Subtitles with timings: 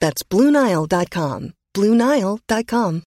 [0.00, 1.54] That's BlueNile.com.
[1.74, 3.02] BlueNile.com.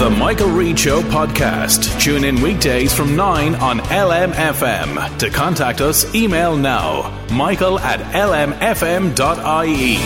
[0.00, 2.00] The Michael Reade Show podcast.
[2.00, 5.18] Tune in weekdays from 9 on LMFM.
[5.18, 9.98] To contact us, email now michael at lmfm.ie.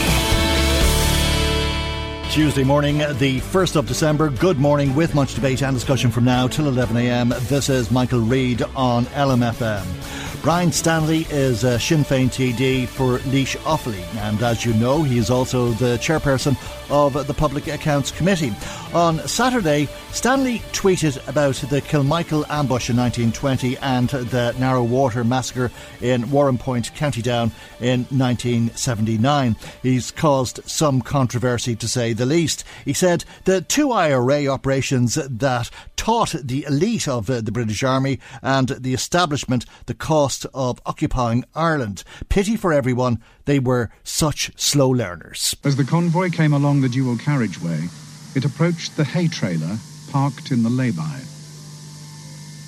[2.32, 4.30] Tuesday morning, the 1st of December.
[4.30, 7.38] Good morning with much debate and discussion from now till 11am.
[7.48, 10.23] This is Michael Reade on LMFM.
[10.44, 15.16] Brian Stanley is a Sinn Féin TD for Laois Offaly, and as you know, he
[15.16, 16.54] is also the chairperson
[16.90, 18.52] of the Public Accounts Committee.
[18.92, 25.72] On Saturday, Stanley tweeted about the Kilmichael ambush in 1920 and the Narrow Water massacre
[26.02, 27.50] in Warrenpoint, County Down
[27.80, 29.56] in 1979.
[29.82, 32.64] He's caused some controversy to say the least.
[32.84, 38.20] He said the two IRA operations that taught the elite of uh, the British Army
[38.42, 42.02] and the establishment the cost of occupying Ireland.
[42.28, 45.54] Pity for everyone, they were such slow learners.
[45.64, 47.88] As the convoy came along the dual carriageway,
[48.34, 49.78] it approached the hay trailer
[50.10, 51.20] parked in the lay-by.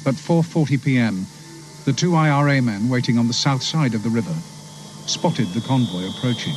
[0.06, 1.26] At 4:40 p.m.,
[1.84, 4.34] the two IRA men waiting on the south side of the river
[5.06, 6.54] spotted the convoy approaching.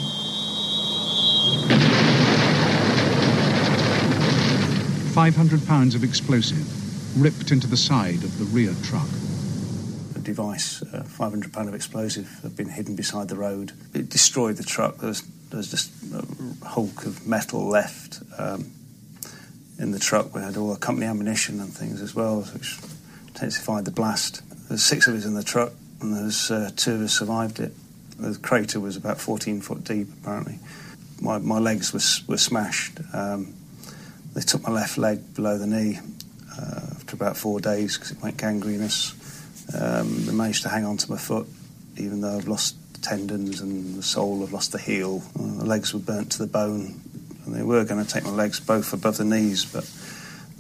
[5.14, 6.68] Five hundred pounds of explosive
[7.22, 9.10] ripped into the side of the rear truck
[10.30, 13.72] device, uh, 500 pound of explosive, had been hidden beside the road.
[13.94, 14.98] It destroyed the truck.
[14.98, 18.72] There was, there was just a hulk of metal left um,
[19.80, 20.36] in the truck.
[20.36, 22.78] We had all the company ammunition and things as well, which
[23.30, 24.42] intensified the blast.
[24.70, 27.74] There's six of us in the truck, and there's uh, two of us survived it.
[28.20, 30.60] The crater was about 14 foot deep, apparently.
[31.22, 33.00] My, my legs were, were smashed.
[33.14, 33.54] Um,
[34.36, 36.00] they took my left leg below the knee
[36.52, 39.16] uh, after about four days because it went gangrenous.
[39.74, 41.48] Um, I managed to hang on to my foot,
[41.98, 45.24] even though I've lost tendons and the sole, I've lost the heel.
[45.38, 47.00] Uh, my legs were burnt to the bone,
[47.46, 49.90] and they were going to take my legs both above the knees, but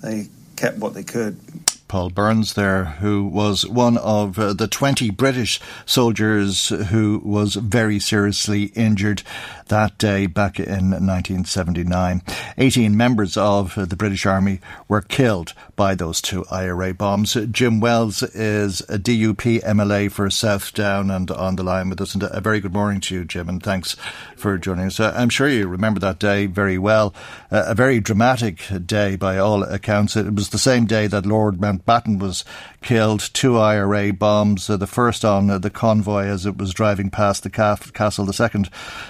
[0.01, 1.39] they kept what they could.
[1.89, 7.99] Paul Burns there, who was one of uh, the 20 British soldiers who was very
[7.99, 9.23] seriously injured
[9.69, 12.21] that day back in 1979.
[12.57, 17.35] 18 members of the British Army were killed by those two IRA bombs.
[17.51, 22.13] Jim Wells is a DUP MLA for South Down and on the line with us.
[22.13, 23.95] And a very good morning to you, Jim, and thanks
[24.35, 24.99] for joining us.
[24.99, 27.15] Uh, I'm sure you remember that day very well.
[27.51, 30.15] Uh, a very dramatic day by all accounts.
[30.15, 32.45] It was the same day that Lord Mountbatten was
[32.81, 33.29] killed.
[33.33, 37.43] Two IRA bombs, uh, the first on uh, the convoy as it was driving past
[37.43, 38.69] the castle, the second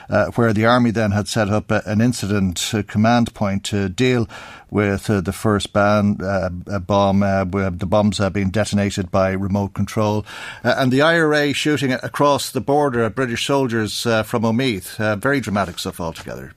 [0.09, 4.27] uh, where the army then had set up a, an incident command point to deal
[4.69, 9.73] with uh, the first ban, uh, bomb, uh, the bombs have been detonated by remote
[9.73, 10.25] control,
[10.63, 15.19] and the IRA shooting across the border at British soldiers from Omeath.
[15.19, 16.53] very dramatic stuff altogether.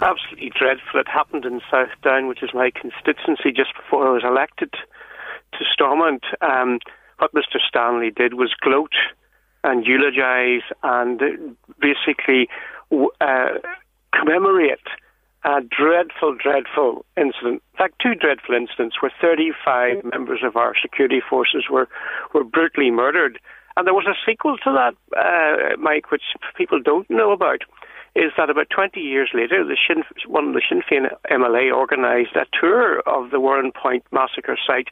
[0.00, 1.00] Absolutely dreadful.
[1.00, 4.74] It happened in South Down, which is my constituency, just before I was elected
[5.52, 6.24] to Stormont.
[6.40, 6.78] Um,
[7.18, 7.58] what Mr.
[7.66, 8.92] Stanley did was gloat
[9.64, 12.48] and eulogise and basically
[13.20, 13.48] uh,
[14.12, 14.80] commemorate
[15.44, 17.62] a dreadful, dreadful incident.
[17.72, 21.88] In fact, two dreadful incidents where 35 members of our security forces were,
[22.32, 23.38] were brutally murdered.
[23.76, 26.22] And there was a sequel to that, uh, Mike, which
[26.56, 27.62] people don't know about.
[28.14, 32.36] Is that about 20 years later, the Sinn, one of the Sinn Féin MLA organised
[32.36, 34.88] a tour of the Warrenpoint massacre site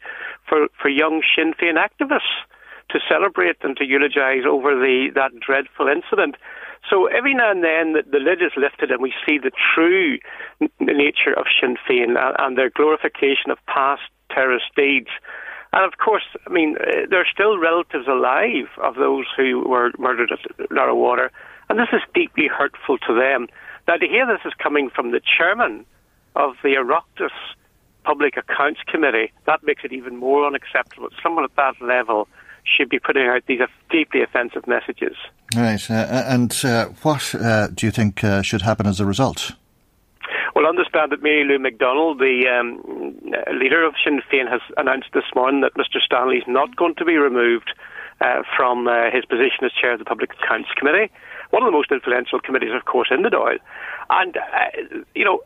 [0.48, 2.48] for, for young Sinn Féin activists
[2.90, 6.36] to celebrate and to eulogise over the that dreadful incident.
[6.88, 10.18] So every now and then the, the lid is lifted and we see the true
[10.80, 15.10] nature of Sinn Féin and, and their glorification of past terrorist deeds.
[15.72, 19.92] And of course, I mean, uh, there are still relatives alive of those who were
[19.98, 21.30] murdered at Narrow Water,
[21.70, 23.46] and this is deeply hurtful to them.
[23.86, 25.86] Now, to hear this is coming from the chairman
[26.34, 27.30] of the Oireachtas
[28.02, 31.08] Public Accounts Committee, that makes it even more unacceptable.
[31.22, 32.26] Someone at that level
[32.64, 35.16] should be putting out these deeply offensive messages.
[35.54, 35.90] Right.
[35.90, 39.52] Uh, and uh, what uh, do you think uh, should happen as a result?
[40.54, 42.82] Well, I understand that Mary Lou McDonald, the um,
[43.56, 47.04] leader of Sinn Féin, has announced this morning that Mr Stanley is not going to
[47.04, 47.72] be removed
[48.20, 51.10] uh, from uh, his position as chair of the Public Accounts Committee,
[51.50, 53.58] one of the most influential committees, of course, in the Dáil.
[54.08, 54.36] And,
[55.14, 55.42] you know,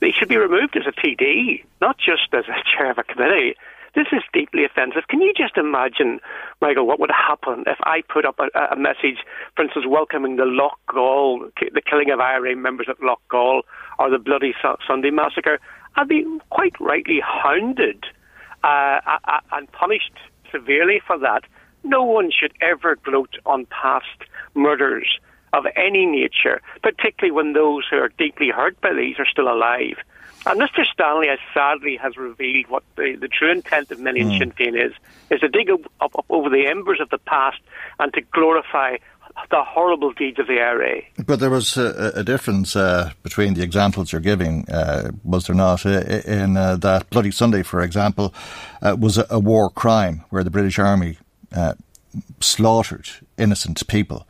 [0.00, 3.54] they should be removed as a TD, not just as a chair of a committee.
[3.94, 5.08] This is deeply offensive.
[5.08, 6.20] Can you just imagine,
[6.60, 9.18] Michael, what would happen if I put up a, a message,
[9.56, 13.62] for instance, welcoming the Lough Gall, the killing of IRA members at Loughgall,
[13.98, 14.54] or the Bloody
[14.86, 15.58] Sunday massacre?
[15.96, 18.04] I'd be quite rightly hounded
[18.62, 19.00] uh,
[19.52, 20.12] and punished
[20.52, 21.44] severely for that.
[21.82, 24.06] No one should ever gloat on past
[24.54, 25.18] murders
[25.52, 29.98] of any nature, particularly when those who are deeply hurt by these are still alive.
[30.46, 30.84] And Mr.
[30.86, 34.38] Stanley, as sadly, has revealed what the, the true intent of many in mm.
[34.38, 34.92] Sinn Féin is,
[35.30, 37.58] is to dig up, up, up, over the embers of the past
[37.98, 38.96] and to glorify
[39.50, 41.02] the horrible deeds of the IRA.
[41.24, 45.56] But there was a, a difference uh, between the examples you're giving, uh, was there
[45.56, 45.84] not?
[45.84, 48.34] In uh, that Bloody Sunday, for example,
[48.82, 51.18] uh, was a, a, war crime where the British Army
[51.54, 51.74] uh,
[52.40, 54.26] slaughtered innocent people.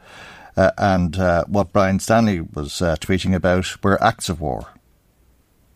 [0.76, 1.16] And
[1.49, 4.69] what Brian Stanley was tweeting about were acts of war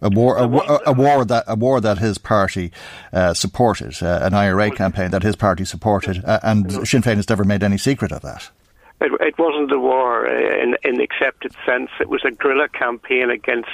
[0.02, 2.73] a war, a, a, a, war that a war that his party
[3.12, 7.29] uh, supported, uh, an IRA campaign that his party supported, uh, and Sinn Féin has
[7.29, 8.50] never made any secret of that.
[9.00, 11.90] It, it wasn't a war uh, in, in the accepted sense.
[12.00, 13.70] It was a guerrilla campaign against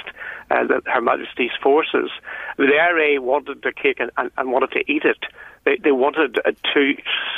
[0.51, 2.11] uh, the, Her Majesty's forces.
[2.57, 5.25] The IRA wanted the cake and, and, and wanted to eat it.
[5.65, 6.93] They, they wanted uh, to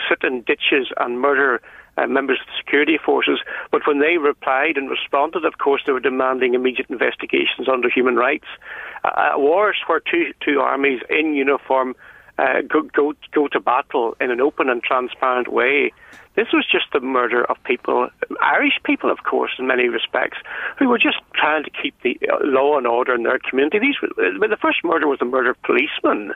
[0.09, 1.61] sit in ditches and murder
[1.97, 3.39] uh, members of the security forces.
[3.71, 8.15] But when they replied and responded, of course, they were demanding immediate investigations under human
[8.15, 8.47] rights.
[9.03, 11.95] Uh, uh, wars where two, two armies in uniform
[12.37, 15.91] uh, go, go, go to battle in an open and transparent way.
[16.35, 18.09] This was just the murder of people,
[18.41, 20.37] Irish people, of course, in many respects,
[20.79, 23.79] who were just trying to keep the uh, law and order in their community.
[23.79, 26.33] These were, the first murder was the murder of policemen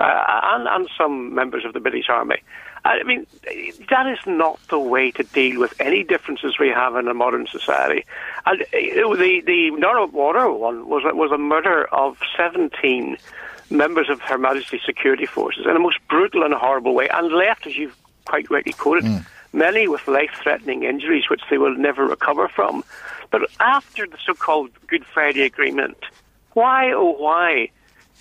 [0.00, 2.42] uh, and, and some members of the British Army.
[2.88, 3.26] I mean,
[3.90, 7.46] that is not the way to deal with any differences we have in a modern
[7.46, 8.04] society.
[8.46, 13.18] And the the Narrow Water one was was a murder of seventeen
[13.70, 17.66] members of Her Majesty's security forces in a most brutal and horrible way, and left,
[17.66, 19.26] as you've quite rightly quoted, mm.
[19.52, 22.82] many with life-threatening injuries which they will never recover from.
[23.30, 25.98] But after the so-called Good Friday Agreement,
[26.54, 27.70] why oh why?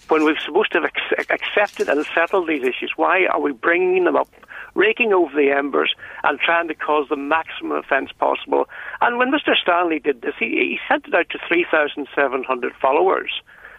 [0.09, 0.91] When we're supposed to have
[1.29, 4.29] accepted and settled these issues, why are we bringing them up
[4.77, 5.94] raking over the embers
[6.24, 8.69] and trying to cause the maximum offence possible.
[9.01, 9.56] And when Mr.
[9.59, 13.31] Stanley did this, he, he sent it out to 3,700 followers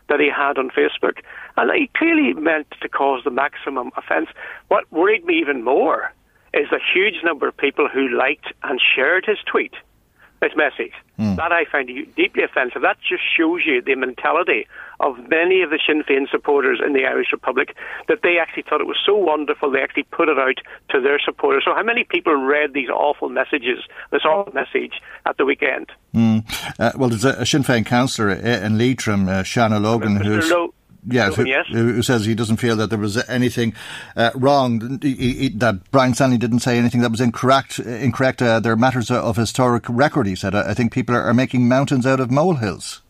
[0.09, 1.21] that he had on Facebook.
[1.57, 4.29] And he clearly meant to cause the maximum offence.
[4.67, 6.13] What worried me even more
[6.53, 9.75] is the huge number of people who liked and shared his tweet
[10.41, 10.93] this message.
[11.19, 11.37] Mm.
[11.37, 12.83] That I find deeply offensive.
[12.83, 14.67] That just shows you the mentality
[15.01, 17.77] of many of the Sinn Féin supporters in the Irish Republic
[18.09, 20.59] that they actually thought it was so wonderful they actually put it out
[20.91, 21.65] to their supporters.
[21.67, 23.79] So how many people read these awful messages,
[24.11, 25.91] this awful message at the weekend?
[26.15, 26.45] Mm.
[26.79, 30.51] Uh, well, there's a, Sinn Féin councillor in Leitrim, uh, Shanna Logan, who's...
[30.51, 30.75] Lo-
[31.11, 31.67] Yes, who, yes.
[31.69, 33.75] who, says he doesn't feel that there was anything
[34.17, 37.79] uh, wrong, he, he, that Brian Stanley didn't say anything that was incorrect.
[37.79, 38.43] Incorrect.
[38.43, 40.27] Uh, there are matters of historic record.
[40.27, 40.55] He said.
[40.55, 43.01] I think people are, are making mountains out of molehills.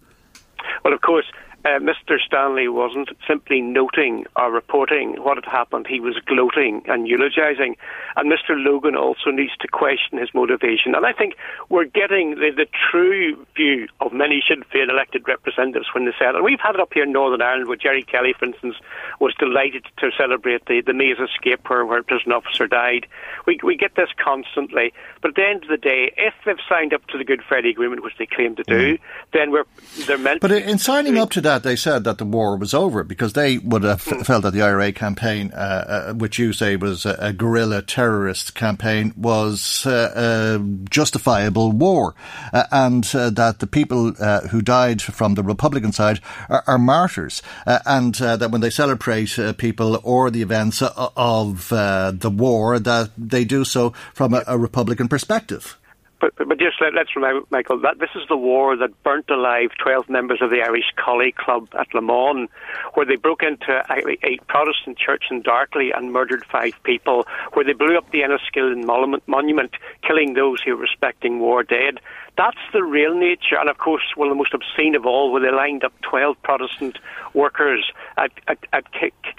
[0.85, 1.27] Well, of course,
[1.69, 2.17] uh, Mr.
[2.25, 7.77] Stanley wasn't simply noting or reporting what had happened, he was gloating and eulogising.
[8.17, 8.57] And Mr.
[8.57, 10.95] Logan also needs to question his motivation.
[10.95, 11.35] And I think
[11.69, 16.35] we're getting the, the true view of many Sinn Féin elected representatives when they said,
[16.35, 18.77] and we've had it up here in Northern Ireland where Gerry Kelly, for instance,
[19.21, 23.07] was delighted to celebrate the, the Maze escape where, where a prison officer died.
[23.47, 24.93] We, we get this constantly.
[25.21, 27.71] But at the end of the day, if they've signed up to the Good Friday
[27.71, 29.01] Agreement, which they claim to do, mm.
[29.33, 29.65] then we're,
[30.07, 33.05] they're meant But in signing up to that, they said that the war was over
[33.05, 34.25] because they would have mm.
[34.25, 38.55] felt that the IRA campaign, uh, uh, which you say was a, a guerrilla terrorist
[38.55, 42.15] campaign, was uh, a justifiable war,
[42.53, 46.79] uh, and uh, that the people uh, who died from the Republican side are, are
[46.79, 53.45] martyrs, and that when they celebrate people or the events of the war, that they
[53.45, 55.79] do so from a, a Republican perspective.
[56.21, 59.71] But, but just let, us remember, Michael, that this is the war that burnt alive
[59.79, 62.49] 12 members of the Irish Collie Club at La Mon,
[62.95, 67.65] where they broke into a, a Protestant church in Darkley and murdered five people, where
[67.65, 69.73] they blew up the Enniskillen monument, monument
[70.03, 72.01] killing those who were respecting war dead.
[72.39, 73.59] That's the real nature.
[73.59, 76.41] And of course, one of the most obscene of all, where they lined up 12
[76.45, 76.97] Protestant
[77.35, 78.85] workers at, at, at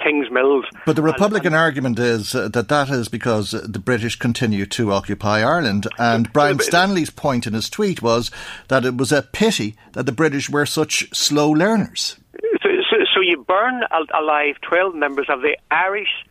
[0.05, 0.65] Kingsmills.
[0.85, 4.65] But the Republican and, and argument is uh, that that is because the British continue
[4.65, 5.87] to occupy Ireland.
[5.97, 8.31] And Brian Stanley's point in his tweet was
[8.67, 12.17] that it was a pity that the British were such slow learners.
[12.61, 13.81] So, so, so you burn
[14.13, 16.25] alive 12 members of the Irish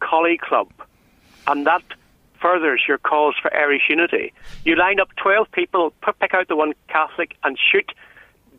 [0.00, 0.68] Collie Club,
[1.46, 1.82] and that
[2.44, 4.30] furthers your cause for Irish unity.
[4.66, 7.90] You line up 12 people, pick out the one Catholic, and shoot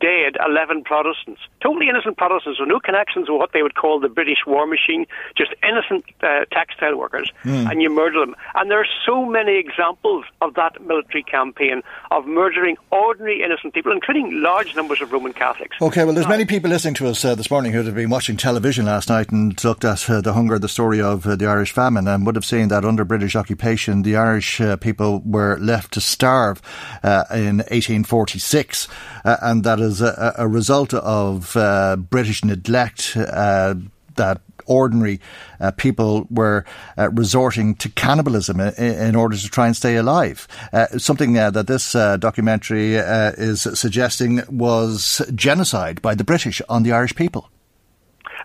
[0.00, 1.40] dead 11 Protestants.
[1.60, 5.06] Totally innocent Protestants with no connections with what they would call the British war machine,
[5.36, 7.70] just innocent uh, textile workers, mm.
[7.70, 8.34] and you murder them.
[8.54, 13.92] And there are so many examples of that military campaign of murdering ordinary innocent people,
[13.92, 15.76] including large numbers of Roman Catholics.
[15.80, 18.36] Okay, well, there's many people listening to us uh, this morning who have been watching
[18.36, 21.72] television last night and looked at uh, the hunger, the story of uh, the Irish
[21.72, 25.92] famine, and would have seen that under British occupation, the Irish uh, people were left
[25.94, 26.60] to starve
[27.02, 28.88] uh, in 1846,
[29.24, 33.74] and that is a, a result of uh, British neglect uh,
[34.16, 35.20] that ordinary
[35.60, 36.64] uh, people were
[36.98, 40.48] uh, resorting to cannibalism in, in, order to try and stay alive.
[40.72, 46.60] Uh, something uh, that this uh, documentary uh, is suggesting was genocide by the British
[46.68, 47.48] on the Irish people.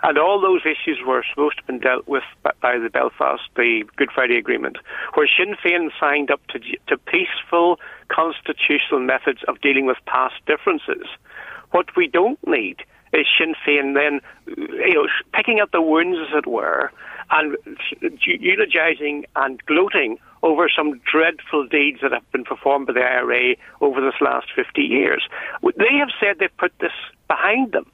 [0.03, 2.23] And all those issues were supposed to have been dealt with
[2.59, 4.77] by the Belfast, the Good Friday Agreement,
[5.13, 11.05] where Sinn Féin signed up to, to peaceful constitutional methods of dealing with past differences.
[11.71, 12.77] What we don't need
[13.13, 14.21] is Sinn Féin then,
[14.55, 16.91] you know, picking up the wounds, as it were,
[17.29, 17.57] and
[18.25, 24.01] eulogising and gloating over some dreadful deeds that have been performed by the IRA over
[24.01, 25.23] this last 50 years.
[25.61, 26.91] They have said they've put this
[27.27, 27.85] behind them.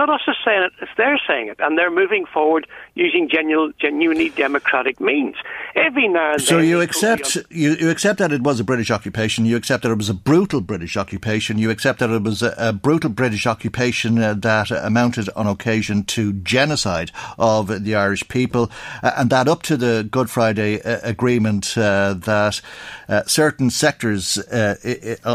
[0.00, 3.74] Not us just saying it, it's they're saying it, and they're moving forward using genuine,
[3.78, 5.36] genuinely democratic means.
[5.74, 6.64] Every now and so then.
[6.64, 9.44] So you accept you, you accept that it was a British occupation.
[9.44, 11.58] You accept that it was a brutal British occupation.
[11.58, 16.04] You accept that it was a, a brutal British occupation uh, that amounted on occasion
[16.04, 18.70] to genocide of the Irish people,
[19.02, 22.62] uh, and that up to the Good Friday uh, Agreement uh, that
[23.06, 24.76] uh, certain sectors uh,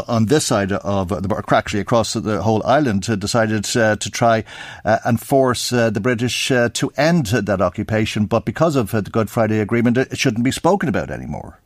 [0.08, 4.42] on this side of the actually across the whole island decided to try
[4.84, 8.26] and force uh, the British uh, to end that occupation.
[8.26, 11.60] But because of the Good Friday Agreement, it shouldn't be spoken about anymore.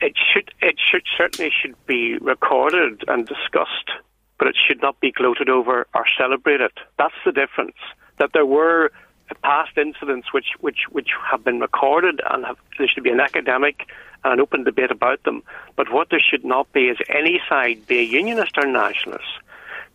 [0.00, 0.52] It should.
[0.60, 3.90] It should certainly should be recorded and discussed,
[4.38, 6.70] but it should not be gloated over or celebrated.
[6.98, 7.76] That's the difference.
[8.18, 8.90] That there were
[9.42, 13.88] past incidents which which which have been recorded and have, there should be an academic
[14.24, 15.42] and an open debate about them.
[15.76, 19.28] But what there should not be is any side, be a unionist or nationalist,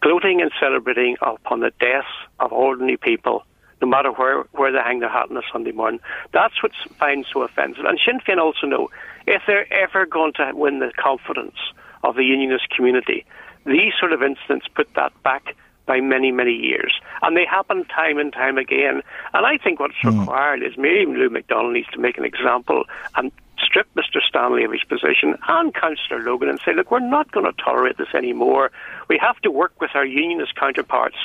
[0.04, 2.08] gloating and celebrating upon the deaths
[2.40, 3.44] of ordinary people,
[3.82, 6.02] no matter where, where they hang their hat on a Sunday morning.
[6.34, 7.86] That's what's found so offensive.
[7.86, 8.90] And Sinn Féin also know
[9.26, 11.56] if they're ever going to win the confidence
[12.04, 13.26] of the unionist community,
[13.66, 15.56] these sort of incidents put that back
[15.86, 16.94] by many, many years.
[17.22, 19.02] And they happen time and time again.
[19.34, 20.20] And I think what's mm.
[20.20, 22.84] required is maybe Lou McDonald needs to make an example
[23.16, 23.32] and
[23.74, 24.22] strip Mr.
[24.22, 27.98] Stanley of his position and Councillor Logan and say, look, we're not going to tolerate
[27.98, 28.70] this anymore.
[29.10, 31.16] We have to work with our unionist counterparts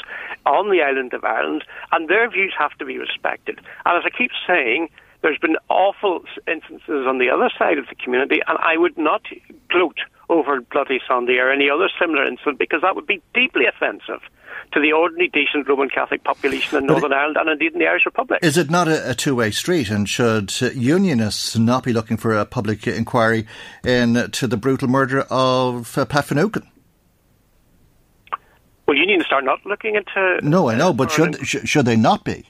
[0.47, 3.61] on the island of Ireland, and their views have to be respected.
[3.85, 4.89] And as I keep saying,
[5.21, 9.23] there's been awful instances on the other side of the community, and I would not
[9.69, 9.99] gloat
[10.31, 14.23] over Bloody Sunday or any other similar incident because that would be deeply offensive
[14.73, 18.07] to the ordinary decent Roman Catholic population in Northern Ireland and indeed in the Irish
[18.07, 18.41] Republic.
[18.43, 19.91] Is it not a, a two way street?
[19.91, 23.47] And should unionists not be looking for a public inquiry
[23.85, 26.69] into the brutal murder of uh, Pat Finucane?
[28.87, 30.41] Well, unionists are not looking into.
[30.43, 32.47] No, I know, but should should they not be?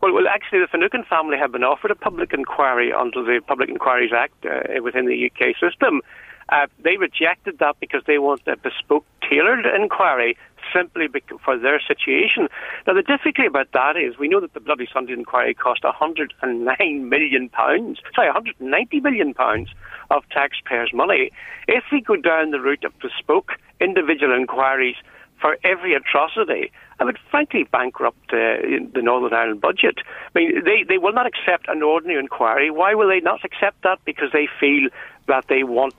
[0.00, 3.68] Well, well, actually, the Finucane family have been offered a public inquiry under the Public
[3.68, 6.00] Inquiries Act uh, within the UK system.
[6.48, 10.36] Uh, they rejected that because they want a bespoke, tailored inquiry
[10.74, 11.06] simply
[11.44, 12.48] for their situation.
[12.86, 17.08] Now, the difficulty about that is we know that the Bloody Sunday inquiry cost 109
[17.08, 19.70] million pounds, sorry, 190 million pounds
[20.10, 21.30] of taxpayers' money.
[21.68, 24.96] If we go down the route of bespoke individual inquiries
[25.40, 28.60] for every atrocity, I would frankly bankrupt uh,
[28.92, 29.98] the Northern Ireland budget.
[30.34, 32.70] I mean, they, they will not accept an ordinary inquiry.
[32.70, 33.98] Why will they not accept that?
[34.04, 34.88] Because they feel
[35.26, 35.94] that they want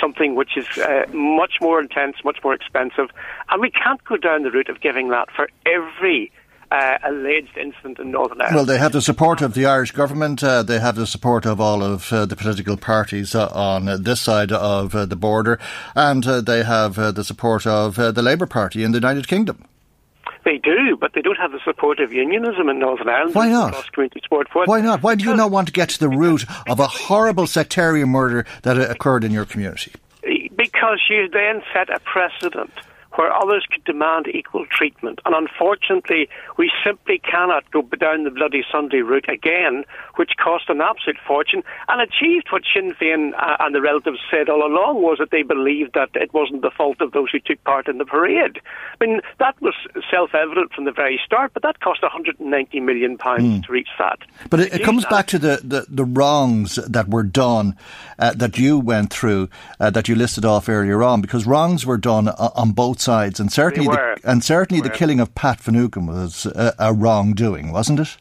[0.00, 3.10] something which is uh, much more intense, much more expensive.
[3.50, 6.32] And we can't go down the route of giving that for every
[6.70, 8.56] uh, alleged incident in Northern Ireland.
[8.56, 10.42] Well, they have the support of the Irish government.
[10.42, 14.20] Uh, they have the support of all of uh, the political parties uh, on this
[14.20, 15.58] side of uh, the border,
[15.94, 19.64] and uh, they have the support of the Labour Party in the United Kingdom.
[20.44, 23.34] They do, but they don't have the support of unionism in Northern Ireland.
[23.34, 23.74] Why not?
[24.66, 25.02] Why not?
[25.02, 28.46] Why do you not want to get to the root of a horrible sectarian murder
[28.62, 29.92] that occurred in your community?
[30.56, 32.72] Because you then set a precedent
[33.18, 35.18] where others could demand equal treatment.
[35.24, 39.84] And unfortunately, we simply cannot go down the Bloody Sunday route again,
[40.14, 44.48] which cost an absolute fortune and achieved what Sinn Féin uh, and the relatives said
[44.48, 47.62] all along was that they believed that it wasn't the fault of those who took
[47.64, 48.60] part in the parade.
[49.00, 49.74] I mean, that was
[50.08, 53.66] self-evident from the very start, but that cost 190 million pounds mm.
[53.66, 54.20] to reach that.
[54.48, 55.10] But it, it comes that.
[55.10, 57.76] back to the, the, the, wrongs that were done,
[58.18, 59.48] uh, that you went through,
[59.80, 63.07] uh, that you listed off earlier on, because wrongs were done uh, on both sides,
[63.08, 68.00] and certainly the, and certainly the killing of Pat Finucane was a, a wrongdoing, wasn't
[68.00, 68.16] it?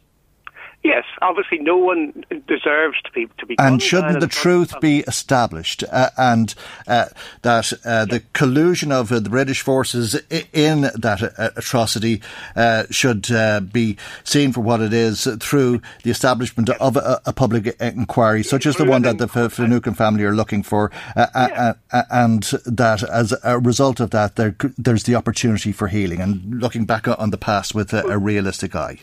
[0.83, 3.55] Yes, obviously, no one deserves to be to be.
[3.59, 6.53] And shouldn't the truth be established, uh, and
[6.87, 7.07] uh,
[7.41, 10.15] that uh, the collusion of uh, the British forces
[10.53, 12.21] in that uh, atrocity
[12.55, 13.27] uh, should
[13.73, 18.65] be seen for what it is through the establishment of a, a public inquiry, such
[18.65, 21.73] as the one that the Finucane family are looking for, yeah.
[22.09, 26.85] and that as a result of that, there, there's the opportunity for healing and looking
[26.85, 28.99] back on the past with a, a realistic eye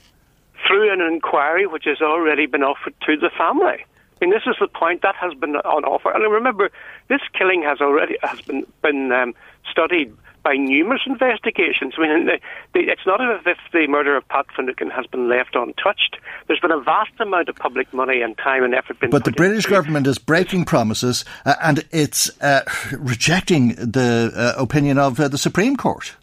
[0.67, 3.85] through an inquiry which has already been offered to the family.
[4.21, 6.11] I mean, this is the point that has been on offer.
[6.11, 6.71] And remember,
[7.09, 9.35] this killing has already has been been um,
[9.71, 11.95] studied by numerous investigations.
[11.99, 12.39] I mean, the,
[12.75, 16.19] the, it's not as if the murder of Pat Finucane has been left untouched.
[16.47, 19.01] There's been a vast amount of public money and time and effort.
[19.01, 22.61] Been but the British government is breaking promises uh, and it's uh,
[22.93, 26.15] rejecting the uh, opinion of uh, the Supreme Court.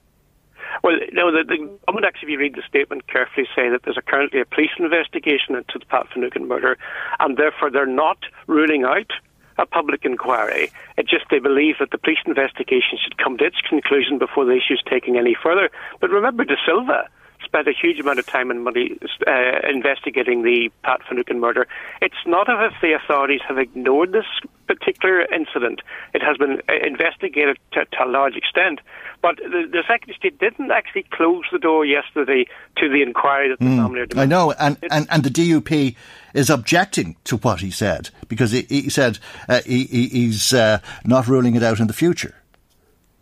[0.84, 3.98] Well, no, the, the government actually, if you read the statement carefully, say that there's
[3.98, 6.78] a, currently a police investigation into the Pat Finucane murder,
[7.20, 9.12] and therefore they're not ruling out
[9.58, 10.72] a public inquiry.
[10.98, 14.54] It just they believe that the police investigation should come to its conclusion before the
[14.54, 15.70] issue is taken any further.
[16.00, 17.08] But remember, De Silva
[17.43, 19.31] spent a huge amount of time and money uh,
[19.69, 21.67] investigating the Pat Finucane murder.
[22.01, 24.25] It's not as if the authorities have ignored this
[24.67, 25.81] particular incident.
[26.13, 28.79] It has been uh, investigated to, to a large extent.
[29.21, 32.45] But the, the, Secretary of State didn't actually close the door yesterday
[32.77, 34.17] to the inquiry that the mm, demanding.
[34.17, 35.96] I know, and, and, and the DUP
[36.33, 41.27] is objecting to what he said because he, he said uh, he, he's uh, not
[41.27, 42.41] ruling it out in the future.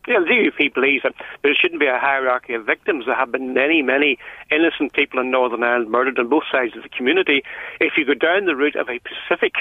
[0.07, 3.05] Yeah, DUP believes that there shouldn't be a hierarchy of victims.
[3.05, 4.17] There have been many, many
[4.49, 7.43] innocent people in Northern Ireland murdered on both sides of the community.
[7.79, 9.53] If you go down the route of a specific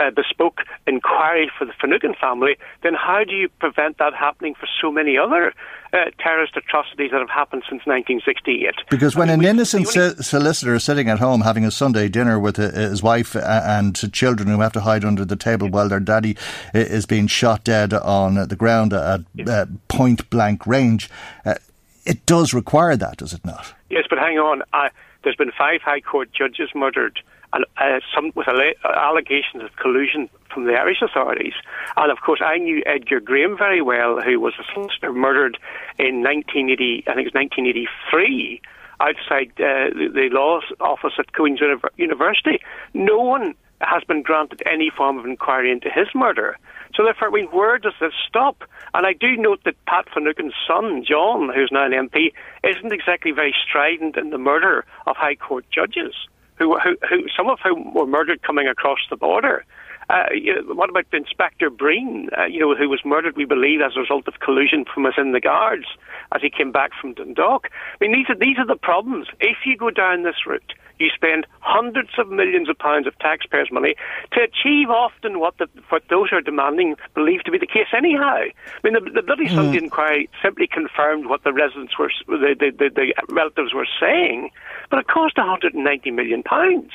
[0.00, 4.66] uh, bespoke inquiry for the Finucane family, then how do you prevent that happening for
[4.80, 5.52] so many other
[5.92, 8.74] uh, terrorist atrocities that have happened since 1968?
[8.90, 10.22] Because when I mean, an innocent only...
[10.22, 14.12] solicitor is sitting at home having a Sunday dinner with uh, his wife uh, and
[14.12, 16.36] children who have to hide under the table while their daddy
[16.74, 19.68] uh, is being shot dead on the ground at yes.
[19.88, 21.10] point blank range,
[22.04, 23.74] it does require that, does it not?
[23.90, 24.62] Yes, but hang on.
[25.26, 27.18] There's been five High Court judges murdered
[27.52, 31.54] and uh, some with allegations of collusion from the Irish authorities.
[31.96, 35.58] And of course, I knew Edgar Graham very well, who was a solicitor murdered
[35.98, 38.60] in 1980, I think it was 1983,
[39.00, 41.60] outside uh, the, the law office at Queen's
[41.96, 42.60] University.
[42.94, 46.56] No one has been granted any form of inquiry into his murder.
[46.96, 48.64] So therefore, I mean, where does this stop?
[48.94, 52.32] And I do note that Pat Finucane's son, John, who's now an MP,
[52.64, 56.14] isn't exactly very strident in the murder of High Court judges
[56.58, 59.64] who, who, who some of whom were murdered coming across the border.
[60.08, 63.80] Uh, you know, what about Inspector Breen, uh, you know, who was murdered, we believe,
[63.80, 65.86] as a result of collusion from within the guards
[66.32, 67.68] as he came back from Dundalk?
[67.72, 69.26] I mean, these are, these are the problems.
[69.40, 73.70] If you go down this route, you spend hundreds of millions of pounds of taxpayers'
[73.70, 73.94] money
[74.32, 78.44] to achieve often what, the, what those are demanding believe to be the case anyhow.
[78.44, 79.54] I mean, the, the bloody mm.
[79.54, 84.50] Sunday inquiry simply confirmed what the residents were, the, the, the, the relatives were saying,
[84.90, 86.92] but it cost 190 million pounds.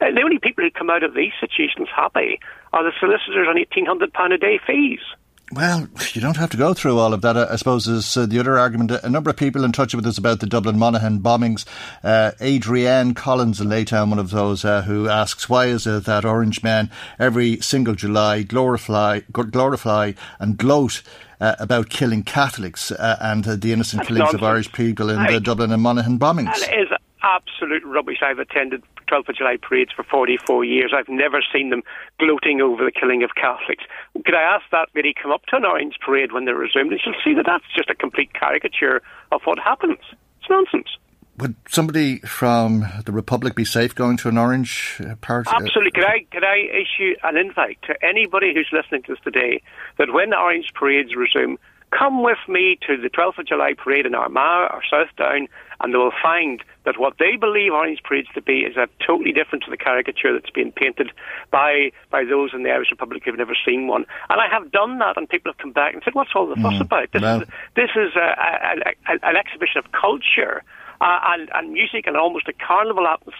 [0.00, 2.38] Uh, the only people who come out of these situations happy
[2.72, 5.00] are the solicitors on £1,800 a day fees.
[5.52, 7.36] Well, you don't have to go through all of that.
[7.36, 8.90] I suppose is uh, the other argument.
[8.90, 11.64] A number of people in touch with us about the Dublin Monaghan bombings.
[12.02, 16.24] Uh, Adrienne Collins in Laytown, one of those, uh, who asks, why is it that
[16.24, 21.02] orange men every single July glorify, glorify and gloat
[21.40, 24.42] uh, about killing Catholics uh, and the innocent That's killings nonsense.
[24.42, 26.58] of Irish people in I, the Dublin and Monaghan bombings?
[26.58, 26.88] That is
[27.26, 28.18] absolute rubbish.
[28.22, 30.92] I've attended 12th of July parades for 44 years.
[30.96, 31.82] I've never seen them
[32.18, 33.84] gloating over the killing of Catholics.
[34.14, 36.92] Could I ask that really come up to an Orange parade when they're resumed?
[36.92, 39.98] And she'll see that that's just a complete caricature of what happens.
[40.40, 40.88] It's nonsense.
[41.38, 45.46] Would somebody from the Republic be safe going to an Orange uh, parade?
[45.48, 45.90] Absolutely.
[45.90, 49.62] Could I, could I issue an invite to anybody who's listening to us today
[49.98, 51.58] that when the Orange parades resume,
[51.96, 55.46] Come with me to the 12th of July parade in Armagh or Southdown,
[55.80, 59.32] and they will find that what they believe Orange parades to be is a totally
[59.32, 61.10] different to the caricature that's being painted
[61.50, 64.06] by by those in the Irish Republic who've never seen one.
[64.30, 66.56] And I have done that, and people have come back and said, "What's all the
[66.56, 67.12] fuss mm, about?
[67.12, 67.42] This well.
[67.42, 70.62] is this is a, a, a, an exhibition of culture."
[70.98, 73.35] Uh, and, and music and almost a carnival atmosphere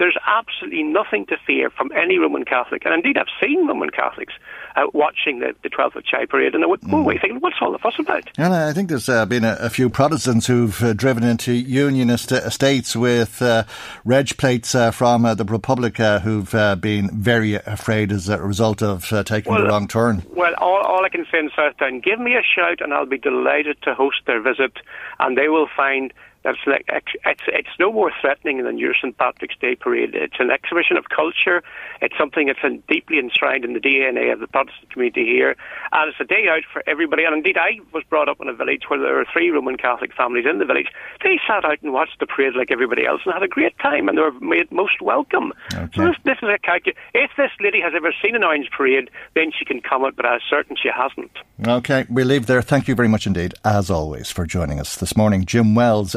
[0.00, 2.86] there's absolutely nothing to fear from any Roman Catholic.
[2.86, 4.32] And indeed, I've seen Roman Catholics
[4.74, 7.20] uh, watching the, the 12th of July parade, and they would go away mm.
[7.20, 8.30] thinking, what's all the fuss about?
[8.38, 12.32] And I think there's uh, been a, a, few Protestants who've uh, driven into Unionist
[12.32, 13.64] estates with uh,
[14.06, 19.06] reg plates uh, from uh, the Republic who've been very afraid as a result of
[19.26, 20.22] taking well, the wrong turn.
[20.30, 23.18] Well, all, all I can say in Southdown, give me a shout and I'll be
[23.18, 24.78] delighted to host their visit,
[25.18, 26.10] and they will find
[26.42, 30.14] that's like it's it's no more threatening than your St Patrick's Day parade.
[30.14, 31.62] It's an exhibition of culture.
[32.00, 35.56] It's something that's deeply enshrined in the DNA of the Protestant community here,
[35.92, 37.24] and it's a day out for everybody.
[37.24, 40.14] And indeed, I was brought up in a village where there were three Roman Catholic
[40.14, 40.88] families in the village.
[41.22, 44.08] They sat out and watched the parade like everybody else and had a great time,
[44.08, 45.52] and they were made most welcome.
[45.74, 45.88] Okay.
[45.94, 47.00] So this, this is a calculation.
[47.14, 50.40] If this lady has ever seen an orange parade, then she can comment, but I'm
[50.48, 51.32] certain she hasn't.
[51.66, 52.62] Okay, we leave there.
[52.62, 56.16] Thank you very much indeed, as always, for joining us this morning, Jim Wells.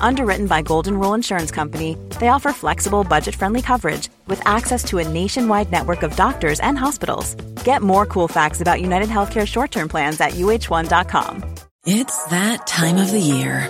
[0.00, 4.98] Underwritten by Golden Rule Insurance Company, they offer flexible, budget friendly coverage with access to
[4.98, 7.34] a nationwide network of doctors and hospitals.
[7.64, 11.44] Get more cool facts about United Healthcare short term plans at uh1.com.
[11.84, 13.68] It's that time of the year.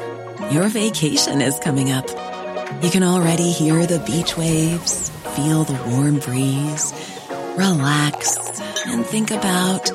[0.51, 2.07] Your vacation is coming up.
[2.83, 6.93] You can already hear the beach waves, feel the warm breeze,
[7.57, 9.91] relax, and think about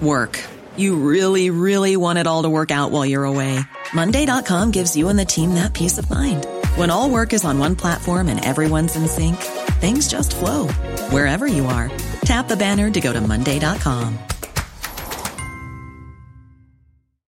[0.00, 0.38] work.
[0.76, 3.60] You really, really want it all to work out while you're away.
[3.92, 6.46] Monday.com gives you and the team that peace of mind.
[6.76, 9.36] When all work is on one platform and everyone's in sync,
[9.80, 10.68] things just flow
[11.10, 11.90] wherever you are.
[12.24, 14.18] Tap the banner to go to Monday.com.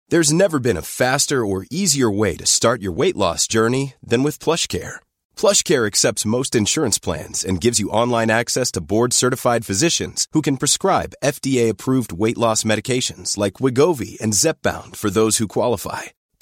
[0.10, 4.22] There's never been a faster or easier way to start your weight loss journey than
[4.22, 4.98] with plush PlushCare.
[5.36, 10.58] PlushCare accepts most insurance plans and gives you online access to board-certified physicians who can
[10.58, 16.10] prescribe FDA-approved weight loss medications like Wegovy and Zepbound for those who qualify